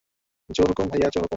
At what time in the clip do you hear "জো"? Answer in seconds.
0.49-0.63, 1.09-1.19